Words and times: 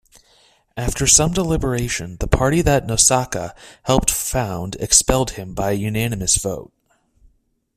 After 0.75 1.05
some 1.05 1.31
deliberation, 1.31 2.17
the 2.19 2.25
party 2.25 2.63
that 2.63 2.87
Nosaka 2.87 3.53
helped 3.83 4.09
found 4.09 4.75
expelled 4.79 5.29
him 5.37 5.53
by 5.53 5.73
unanimous 5.73 6.37
vote. 6.37 6.71